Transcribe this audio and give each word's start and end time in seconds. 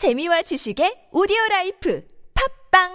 재미와 0.00 0.40
지식의 0.40 1.10
오디오 1.12 1.36
life 1.50 2.02
팟빵 2.72 2.88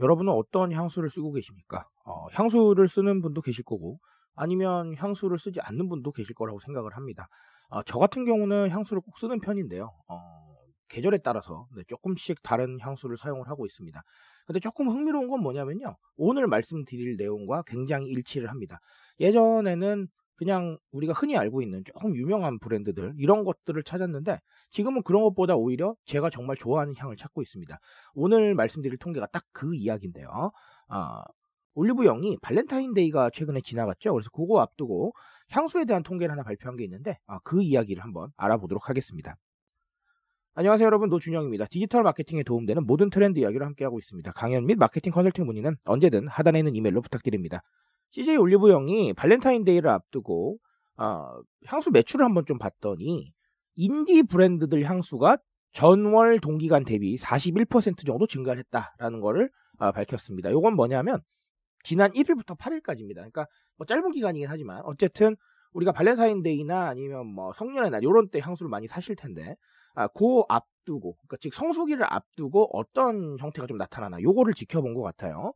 여러분은 0.00 0.32
어떤 0.32 0.72
향수를 0.72 1.08
쓰고 1.08 1.30
계십니까? 1.30 1.86
어, 2.04 2.26
향수를 2.32 2.88
쓰는 2.88 3.22
분도 3.22 3.40
계실 3.40 3.62
거고, 3.62 4.00
아니면 4.34 4.96
향수를 4.96 5.38
쓰지 5.38 5.60
않는 5.60 5.88
분도 5.88 6.10
계실 6.10 6.34
거라고 6.34 6.58
생각을 6.58 6.96
합니다. 6.96 7.28
어, 7.68 7.84
저 7.84 8.00
같은 8.00 8.24
경우는 8.24 8.70
향수를 8.70 9.02
꼭 9.02 9.16
쓰는 9.18 9.38
편인데요. 9.38 9.92
어, 10.08 10.49
계절에 10.90 11.18
따라서 11.18 11.66
네, 11.76 11.82
조금씩 11.88 12.42
다른 12.42 12.78
향수를 12.80 13.16
사용을 13.16 13.48
하고 13.48 13.66
있습니다. 13.66 14.02
근데 14.46 14.60
조금 14.60 14.88
흥미로운 14.88 15.28
건 15.28 15.40
뭐냐면요. 15.42 15.96
오늘 16.16 16.46
말씀드릴 16.48 17.16
내용과 17.16 17.62
굉장히 17.66 18.08
일치를 18.08 18.50
합니다. 18.50 18.80
예전에는 19.20 20.08
그냥 20.36 20.78
우리가 20.92 21.12
흔히 21.12 21.36
알고 21.36 21.60
있는 21.62 21.84
조금 21.84 22.16
유명한 22.16 22.58
브랜드들 22.58 23.12
이런 23.18 23.44
것들을 23.44 23.82
찾았는데 23.82 24.38
지금은 24.70 25.02
그런 25.02 25.22
것보다 25.22 25.54
오히려 25.54 25.94
제가 26.06 26.30
정말 26.30 26.56
좋아하는 26.56 26.94
향을 26.96 27.16
찾고 27.16 27.42
있습니다. 27.42 27.78
오늘 28.14 28.54
말씀드릴 28.54 28.98
통계가 28.98 29.26
딱 29.26 29.44
그 29.52 29.74
이야기인데요. 29.74 30.50
아, 30.88 31.22
올리브영이 31.74 32.38
발렌타인데이가 32.42 33.30
최근에 33.30 33.60
지나갔죠. 33.62 34.12
그래서 34.12 34.30
그거 34.30 34.60
앞두고 34.60 35.12
향수에 35.50 35.84
대한 35.84 36.02
통계를 36.02 36.32
하나 36.32 36.42
발표한 36.42 36.76
게 36.76 36.84
있는데 36.84 37.18
아, 37.26 37.38
그 37.44 37.62
이야기를 37.62 38.02
한번 38.02 38.30
알아보도록 38.36 38.88
하겠습니다. 38.88 39.36
안녕하세요 40.54 40.84
여러분 40.84 41.10
노준영입니다. 41.10 41.66
디지털 41.66 42.02
마케팅에 42.02 42.42
도움되는 42.42 42.84
모든 42.84 43.08
트렌드 43.08 43.38
이야기를 43.38 43.64
함께하고 43.64 44.00
있습니다. 44.00 44.32
강연 44.32 44.66
및 44.66 44.78
마케팅 44.78 45.12
컨설팅 45.12 45.46
문의는 45.46 45.76
언제든 45.84 46.26
하단에 46.26 46.58
있는 46.58 46.74
이메일로 46.74 47.02
부탁드립니다. 47.02 47.62
CJ 48.10 48.36
올리브영이 48.36 49.12
발렌타인데이를 49.12 49.88
앞두고 49.88 50.58
어, 50.96 51.40
향수 51.66 51.92
매출을 51.92 52.24
한번 52.24 52.46
좀 52.46 52.58
봤더니 52.58 53.32
인디 53.76 54.24
브랜드들 54.24 54.82
향수가 54.84 55.38
전월 55.72 56.40
동기간 56.40 56.84
대비 56.84 57.16
41% 57.16 58.04
정도 58.04 58.26
증가를 58.26 58.64
했다라는 58.64 59.20
거를 59.20 59.50
어, 59.78 59.92
밝혔습니다. 59.92 60.50
이건 60.50 60.74
뭐냐면 60.74 61.20
지난 61.84 62.10
1일부터 62.10 62.58
8일까지입니다. 62.58 63.14
그러니까 63.14 63.46
뭐 63.76 63.86
짧은 63.86 64.10
기간이긴 64.10 64.48
하지만 64.48 64.82
어쨌든 64.84 65.36
우리가 65.72 65.92
발렌타인데이나 65.92 66.88
아니면 66.88 67.26
뭐 67.26 67.52
성년의 67.54 67.90
날 67.90 68.02
이런 68.02 68.28
때 68.28 68.40
향수를 68.40 68.68
많이 68.68 68.86
사실 68.86 69.16
텐데 69.16 69.56
아, 69.94 70.08
그 70.08 70.42
앞두고 70.48 71.14
그러니까 71.14 71.36
즉 71.40 71.54
성수기를 71.54 72.04
앞두고 72.04 72.70
어떤 72.72 73.36
형태가 73.38 73.66
좀 73.66 73.76
나타나나 73.76 74.20
요거를 74.20 74.54
지켜본 74.54 74.94
것 74.94 75.02
같아요. 75.02 75.52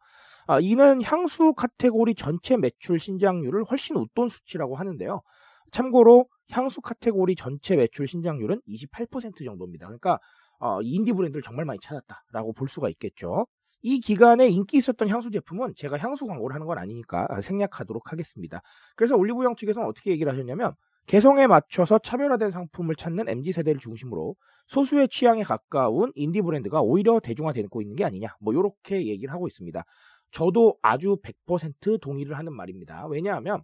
아, 0.47 0.61
이는 0.61 1.03
향수 1.03 1.55
카테고리 1.55 2.15
전체 2.15 2.57
매출 2.57 2.99
신장률을 2.99 3.65
훨씬 3.65 3.97
웃돈 3.97 4.29
수치라고 4.29 4.77
하는데요. 4.77 5.23
참고로 5.71 6.27
향수 6.51 6.81
카테고리 6.81 7.37
전체 7.37 7.77
매출 7.77 8.07
신장률은 8.07 8.61
28% 8.69 9.45
정도입니다. 9.45 9.87
그러니까 9.87 10.19
어, 10.61 10.81
인디 10.83 11.13
브랜드를 11.13 11.43
정말 11.43 11.65
많이 11.65 11.79
찾았다라고 11.81 12.53
볼 12.53 12.69
수가 12.69 12.89
있겠죠. 12.91 13.47
이 13.87 14.01
기간에 14.01 14.49
인기 14.49 14.79
있었던 14.79 15.09
향수 15.09 15.31
제품은 15.31 15.75
제가 15.77 15.99
향수 15.99 16.27
광고를 16.27 16.55
하는 16.55 16.67
건 16.67 16.79
아니니까 16.79 17.29
생략하도록 17.43 18.11
하겠습니다. 18.11 18.63
그래서 18.97 19.15
올리브영 19.15 19.57
측에서는 19.57 19.87
어떻게 19.87 20.11
얘기를 20.11 20.33
하셨냐면 20.33 20.73
개성에 21.05 21.47
맞춰서 21.47 21.99
차별화된 21.99 22.51
상품을 22.51 22.97
찾는 22.97 23.29
MZ세대를 23.29 23.79
중심으로 23.79 24.37
소수의 24.69 25.11
취향에 25.11 25.43
가까운 25.43 26.13
인디 26.15 26.41
브랜드가 26.41 26.81
오히려 26.81 27.21
대중화되고 27.21 27.83
있는 27.83 27.95
게 27.95 28.07
아니냐 28.07 28.29
뭐 28.41 28.55
이렇게 28.55 29.07
얘기를 29.07 29.35
하고 29.35 29.47
있습니다. 29.49 29.85
저도 30.31 30.79
아주 30.81 31.19
100% 31.23 32.01
동의를 32.01 32.39
하는 32.39 32.55
말입니다. 32.55 33.07
왜냐하면 33.09 33.63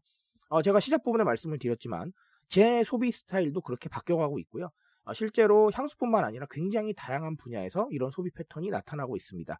어, 0.50 0.60
제가 0.60 0.80
시작 0.80 1.02
부분에 1.02 1.24
말씀을 1.24 1.58
드렸지만 1.58 2.12
제 2.48 2.84
소비 2.84 3.10
스타일도 3.10 3.62
그렇게 3.62 3.88
바뀌어가고 3.88 4.38
있고요. 4.40 4.68
어, 5.04 5.14
실제로 5.14 5.70
향수뿐만 5.72 6.24
아니라 6.24 6.46
굉장히 6.50 6.92
다양한 6.94 7.38
분야에서 7.38 7.88
이런 7.90 8.10
소비 8.10 8.30
패턴이 8.30 8.68
나타나고 8.68 9.16
있습니다. 9.16 9.58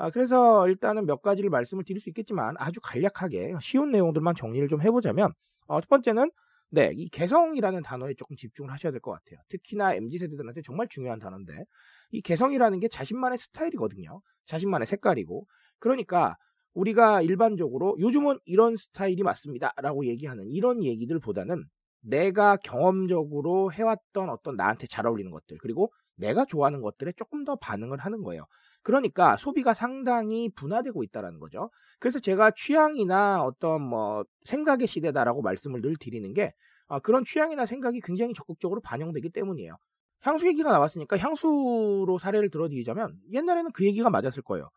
아, 0.00 0.08
그래서 0.10 0.66
일단은 0.66 1.04
몇 1.04 1.20
가지를 1.20 1.50
말씀을 1.50 1.84
드릴 1.84 2.00
수 2.00 2.08
있겠지만 2.08 2.54
아주 2.58 2.80
간략하게 2.82 3.54
쉬운 3.60 3.90
내용들만 3.90 4.34
정리를 4.34 4.66
좀 4.68 4.80
해보자면 4.80 5.32
어, 5.66 5.80
첫 5.80 5.88
번째는 5.90 6.30
네, 6.70 6.92
이 6.94 7.08
개성이라는 7.10 7.82
단어에 7.82 8.14
조금 8.14 8.34
집중을 8.36 8.72
하셔야 8.72 8.92
될 8.92 9.00
것 9.00 9.10
같아요. 9.12 9.40
특히나 9.50 9.94
MZ 9.94 10.18
세대들한테 10.18 10.62
정말 10.62 10.88
중요한 10.88 11.18
단어인데 11.18 11.64
이 12.12 12.22
개성이라는 12.22 12.80
게 12.80 12.88
자신만의 12.88 13.38
스타일이거든요. 13.38 14.20
자신만의 14.46 14.86
색깔이고 14.86 15.46
그러니까 15.80 16.36
우리가 16.72 17.20
일반적으로 17.22 17.96
요즘은 17.98 18.38
이런 18.46 18.76
스타일이 18.76 19.22
맞습니다라고 19.22 20.06
얘기하는 20.06 20.46
이런 20.48 20.82
얘기들보다는 20.82 21.64
내가 22.02 22.56
경험적으로 22.56 23.70
해왔던 23.72 24.30
어떤 24.30 24.56
나한테 24.56 24.86
잘 24.86 25.06
어울리는 25.06 25.30
것들 25.30 25.58
그리고 25.60 25.92
내가 26.20 26.44
좋아하는 26.44 26.80
것들에 26.80 27.12
조금 27.16 27.44
더 27.44 27.56
반응을 27.56 27.98
하는 27.98 28.22
거예요. 28.22 28.46
그러니까 28.82 29.36
소비가 29.36 29.74
상당히 29.74 30.48
분화되고 30.54 31.02
있다는 31.02 31.38
거죠. 31.38 31.70
그래서 31.98 32.18
제가 32.18 32.52
취향이나 32.52 33.42
어떤 33.42 33.82
뭐 33.82 34.24
생각의 34.44 34.86
시대다라고 34.86 35.42
말씀을 35.42 35.82
늘 35.82 35.96
드리는 35.96 36.32
게 36.32 36.52
아, 36.88 36.98
그런 36.98 37.24
취향이나 37.24 37.66
생각이 37.66 38.00
굉장히 38.00 38.32
적극적으로 38.34 38.80
반영되기 38.80 39.30
때문이에요. 39.30 39.76
향수 40.22 40.46
얘기가 40.46 40.70
나왔으니까 40.72 41.16
향수로 41.18 42.18
사례를 42.18 42.50
들어드리자면 42.50 43.16
옛날에는 43.32 43.70
그 43.72 43.84
얘기가 43.84 44.10
맞았을 44.10 44.42
거예요. 44.42 44.68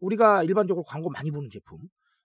우리가 0.00 0.42
일반적으로 0.42 0.84
광고 0.84 1.10
많이 1.10 1.30
보는 1.30 1.50
제품 1.50 1.78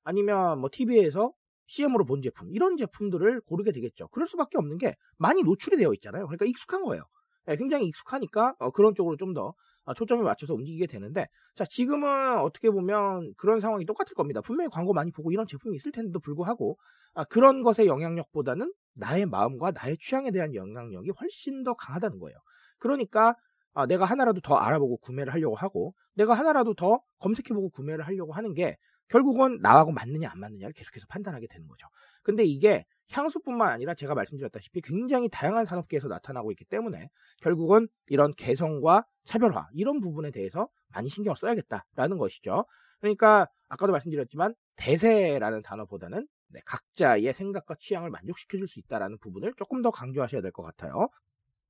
아니면 0.04 0.60
뭐 0.60 0.70
TV에서 0.72 1.32
CM으로 1.68 2.06
본 2.06 2.22
제품 2.22 2.50
이런 2.52 2.78
제품들을 2.78 3.42
고르게 3.42 3.72
되겠죠. 3.72 4.08
그럴 4.10 4.28
수밖에 4.28 4.58
없는 4.58 4.78
게 4.78 4.96
많이 5.18 5.44
노출이 5.44 5.78
되어 5.78 5.94
있잖아요. 5.94 6.26
그러니까 6.26 6.46
익숙한 6.46 6.84
거예요. 6.84 7.04
네, 7.48 7.56
굉장히 7.56 7.88
익숙하니까 7.88 8.56
어, 8.60 8.72
그런 8.72 8.94
쪽으로 8.94 9.16
좀더 9.16 9.54
어, 9.86 9.94
초점을 9.94 10.22
맞춰서 10.22 10.54
움직이게 10.54 10.86
되는데 10.86 11.28
자 11.56 11.64
지금은 11.64 12.40
어떻게 12.40 12.70
보면 12.70 13.34
그런 13.38 13.62
상황이 13.62 13.86
똑같을 13.86 14.14
겁니다. 14.16 14.42
분명히 14.42 14.70
광고 14.70 14.94
많이 14.94 15.12
보고 15.12 15.32
이런 15.32 15.48
제품이 15.48 15.78
있을 15.78 15.94
텐데도 15.94 16.20
불구하고 16.20 16.78
아, 17.14 17.24
그런 17.24 17.64
것의 17.64 17.88
영향력보다는 17.88 18.74
나의 18.96 19.26
마음과 19.28 19.72
나의 19.72 19.98
취향에 19.98 20.32
대한 20.32 20.54
영향력이 20.54 21.12
훨씬 21.20 21.64
더 21.64 21.74
강하다는 21.74 22.20
거예요. 22.20 22.38
그러니까 22.80 23.36
아, 23.74 23.86
내가 23.86 24.04
하나라도 24.04 24.42
더 24.42 24.56
알아보고 24.56 24.98
구매를 24.98 25.32
하려고 25.32 25.56
하고 25.56 25.94
내가 26.16 26.34
하나라도 26.34 26.74
더 26.74 27.00
검색해보고 27.20 27.70
구매를 27.70 28.06
하려고 28.06 28.34
하는 28.34 28.54
게 28.54 28.76
결국은 29.08 29.60
나하고 29.62 29.92
맞느냐 29.94 30.30
안 30.30 30.40
맞느냐를 30.42 30.74
계속해서 30.74 31.06
판단하게 31.08 31.48
되는 31.48 31.66
거죠. 31.66 31.88
근데 32.24 32.44
이게 32.44 32.86
향수뿐만 33.12 33.70
아니라 33.70 33.94
제가 33.94 34.14
말씀드렸다시피 34.16 34.82
굉장히 34.82 35.30
다양한 35.30 35.66
산업계에서 35.66 36.08
나타나고 36.08 36.52
있기 36.52 36.66
때문에 36.66 37.10
결국은 37.42 37.88
이런 38.08 38.34
개성과 38.34 39.06
차별화 39.24 39.68
이런 39.74 40.00
부분에 40.02 40.32
대해서 40.32 40.68
많이 40.94 41.10
신경을 41.10 41.38
써야겠다라는 41.38 42.18
것이죠. 42.18 42.66
그러니까 43.00 43.48
아까도 43.70 43.92
말씀드렸지만 43.92 44.54
대세라는 44.76 45.62
단어보다는 45.62 46.28
네, 46.50 46.60
각자의 46.66 47.34
생각과 47.34 47.76
취향을 47.80 48.10
만족시켜줄 48.10 48.68
수 48.68 48.80
있다라는 48.80 49.18
부분을 49.20 49.54
조금 49.58 49.82
더 49.82 49.92
강조하셔야 49.92 50.42
될 50.42 50.52
것 50.52 50.64
같아요. 50.64 51.10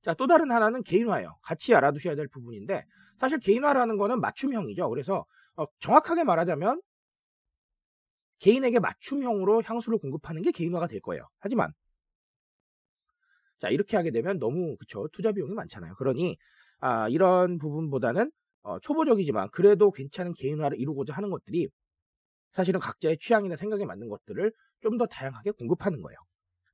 자, 0.04 0.14
또 0.14 0.26
다른 0.26 0.50
하나는 0.52 0.82
개인화예요. 0.84 1.36
같이 1.42 1.74
알아두셔야 1.74 2.14
될 2.14 2.28
부분인데 2.28 2.84
사실 3.18 3.38
개인화라는 3.40 3.96
거는 3.96 4.20
맞춤형이죠. 4.20 4.88
그래서 4.88 5.24
어, 5.56 5.64
정확하게 5.80 6.22
말하자면 6.22 6.80
개인에게 8.40 8.78
맞춤형으로 8.80 9.62
향수를 9.64 9.98
공급하는 9.98 10.42
게 10.42 10.50
개인화가 10.52 10.86
될 10.88 11.00
거예요. 11.00 11.28
하지만 11.40 11.72
자 13.58 13.68
이렇게 13.68 13.96
하게 13.96 14.10
되면 14.10 14.38
너무 14.38 14.76
그쵸 14.76 15.08
투자 15.12 15.32
비용이 15.32 15.54
많잖아요. 15.54 15.94
그러니 15.96 16.36
아, 16.80 17.08
이런 17.08 17.58
부분보다는 17.58 18.30
어, 18.62 18.78
초보적이지만 18.80 19.48
그래도 19.52 19.90
괜찮은 19.90 20.34
개인화를 20.34 20.78
이루고자 20.78 21.14
하는 21.14 21.30
것들이 21.30 21.68
사실은 22.54 22.80
각자의 22.80 23.18
취향이나 23.20 23.56
생각에 23.56 23.86
맞는 23.86 24.08
것들을 24.10 24.52
좀 24.82 24.98
더 24.98 25.06
다양하게 25.06 25.52
공급하는 25.52 26.02
거예요. 26.02 26.18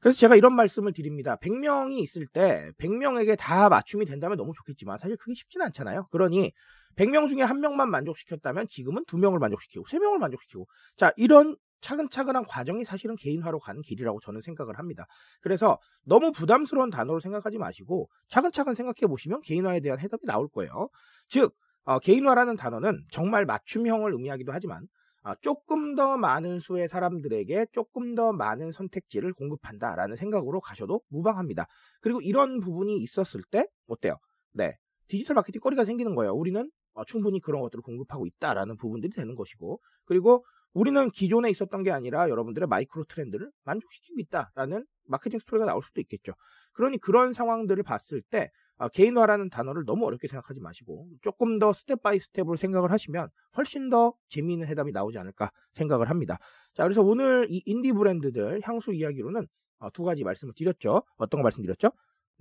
그래서 0.01 0.19
제가 0.19 0.37
이런 0.37 0.55
말씀을 0.57 0.93
드립니다. 0.95 1.37
100명이 1.43 1.99
있을 2.01 2.27
때 2.29 2.73
100명에게 2.79 3.37
다 3.39 3.69
맞춤이 3.71 4.07
된다면 4.07 4.37
너무 4.39 4.53
좋겠지만 4.57 4.99
사실 4.99 5.17
그게 5.19 5.35
쉽지는 5.35 5.67
않잖아요. 5.67 6.09
그러니 6.13 6.53
100명 6.97 7.29
중에 7.29 7.43
한 7.43 7.61
명만 7.61 7.91
만족시켰다면 7.91 8.67
지금은 8.69 9.05
두 9.07 9.19
명을 9.19 9.39
만족시키고 9.39 9.87
세 9.89 9.99
명을 9.99 10.19
만족시키고 10.19 10.67
자 10.97 11.13
이런 11.17 11.57
차근차근한 11.81 12.45
과정이 12.47 12.85
사실은 12.85 13.15
개인화로 13.17 13.59
가는 13.59 13.83
길이라고 13.83 14.19
저는 14.21 14.41
생각을 14.41 14.79
합니다. 14.79 15.07
그래서 15.43 15.79
너무 16.05 16.33
부담스러운 16.33 16.89
단어로 16.89 17.21
생각하지 17.21 17.59
마시고 17.59 18.09
차근차근 18.29 18.75
생각해 18.75 19.07
보시면 19.07 19.43
개인화에 19.43 19.81
대한 19.81 20.01
해답이 20.01 20.25
나올 20.25 20.49
거예요. 20.49 20.89
즉 21.29 21.55
어, 21.85 21.99
개인화라는 21.99 22.57
단어는 22.57 23.05
정말 23.11 23.45
맞춤형을 23.45 24.13
의미하기도 24.13 24.53
하지만 24.53 24.87
어, 25.25 25.35
조금 25.43 25.95
더 25.95 26.17
많은 26.17 26.59
수의 26.59 26.89
사람들에게 26.89 27.67
조금 27.73 28.15
더 28.15 28.33
많은 28.33 28.73
선택지를 28.73 29.35
공급한다라는 29.35 30.17
생각으로 30.17 30.61
가셔도 30.61 31.03
무방합니다. 31.09 31.67
그리고 32.01 32.21
이런 32.23 32.61
부분이 32.61 32.97
있었을 32.99 33.43
때 33.51 33.67
어때요? 33.87 34.17
네. 34.53 34.77
디지털 35.09 35.35
마케팅 35.35 35.61
거리가 35.61 35.85
생기는 35.85 36.15
거예요. 36.15 36.33
우리는 36.33 36.71
어, 36.95 37.05
충분히 37.05 37.41
그런 37.41 37.61
것들을 37.63 37.83
공급하고 37.83 38.27
있다라는 38.27 38.77
부분들이 38.77 39.13
되는 39.13 39.35
것이고 39.35 39.81
그리고 40.05 40.45
우리는 40.73 41.11
기존에 41.11 41.51
있었던 41.51 41.83
게 41.83 41.93
아니라 41.93 42.29
여러분들의 42.29 42.67
마이크로 42.69 43.05
트렌드를 43.05 43.51
만족시키고 43.65 44.21
있다라는 44.21 44.85
마케팅 45.07 45.39
스토리가 45.39 45.67
나올 45.67 45.83
수도 45.83 46.01
있겠죠. 46.01 46.33
그러니 46.73 46.99
그런 46.99 47.33
상황들을 47.33 47.83
봤을 47.83 48.23
때 48.23 48.51
어, 48.77 48.89
개인화라는 48.89 49.51
단어를 49.51 49.85
너무 49.87 50.05
어렵게 50.07 50.27
생각하지 50.27 50.61
마시고 50.61 51.09
조금 51.23 51.61
더 51.61 51.73
step 51.73 52.03
by 52.03 52.19
step으로 52.19 52.57
생각을 52.57 52.91
하시면 52.91 53.29
훨씬 53.57 53.89
더 53.89 54.15
재미있는 54.29 54.67
해답이 54.67 54.91
나오지 54.91 55.19
않을까 55.19 55.53
생각을 55.75 56.11
합니다. 56.11 56.39
자, 56.75 56.83
그래서 56.83 57.01
오늘 57.03 57.47
이 57.51 57.63
인디 57.67 57.93
브랜드들 57.93 58.61
향수 58.65 58.93
이야기로는 58.93 59.47
어, 59.79 59.91
두 59.91 60.03
가지 60.03 60.25
말씀을 60.25 60.55
드렸죠. 60.57 61.05
어떤 61.17 61.41
거 61.41 61.45
말씀드렸죠? 61.45 61.93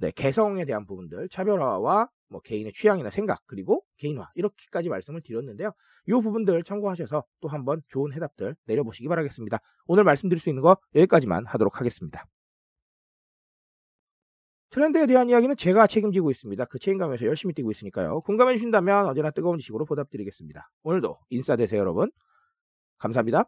네, 0.04 0.12
개성에 0.12 0.66
대한 0.66 0.86
부분들, 0.86 1.30
차별화와 1.30 2.10
뭐 2.28 2.42
개인의 2.42 2.74
취향이나 2.74 3.10
생각, 3.10 3.40
그리고 3.46 3.86
개인화 4.00 4.30
이렇게까지 4.36 4.90
말씀을 4.90 5.22
드렸는데요. 5.22 5.72
이 6.08 6.12
부분들 6.12 6.62
참고하셔서 6.64 7.24
또 7.40 7.48
한번 7.48 7.82
좋은 7.88 8.12
해답들 8.12 8.54
내려보시기 8.66 9.08
바라겠습니다. 9.08 9.60
오늘 9.86 10.04
말씀드릴 10.04 10.42
수 10.42 10.50
있는 10.50 10.62
거 10.62 10.76
여기까지만 10.94 11.46
하도록 11.46 11.80
하겠습니다. 11.80 12.26
트렌드에 14.72 15.06
대한 15.06 15.30
이야기는 15.30 15.56
제가 15.56 15.88
책임지고 15.88 16.32
있습니다. 16.32 16.66
그 16.66 16.80
책임감에서 16.80 17.26
열심히 17.26 17.54
뛰고 17.54 17.72
있으니까요. 17.72 18.20
공감해 18.22 18.56
주신다면 18.56 19.06
언제나 19.06 19.32
뜨거운 19.32 19.58
지식으로 19.58 19.86
보답드리겠습니다. 19.86 20.70
오늘도 20.84 21.18
인싸 21.30 21.56
되세요, 21.56 21.80
여러분. 21.80 22.12
감사합니다. 22.98 23.46